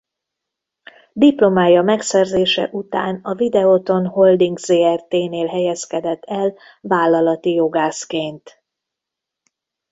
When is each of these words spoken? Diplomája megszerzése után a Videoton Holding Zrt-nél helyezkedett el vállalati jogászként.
Diplomája 1.13 1.81
megszerzése 1.81 2.69
után 2.71 3.19
a 3.23 3.33
Videoton 3.33 4.05
Holding 4.07 4.57
Zrt-nél 4.57 5.47
helyezkedett 5.47 6.23
el 6.23 6.57
vállalati 6.81 7.53
jogászként. 7.53 8.63